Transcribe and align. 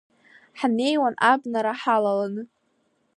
Ҳнеиуан 0.59 1.15
абнара 1.31 1.73
ҳалаланы. 1.81 2.43